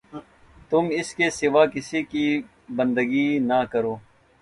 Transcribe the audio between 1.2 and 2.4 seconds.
سوا کسی کی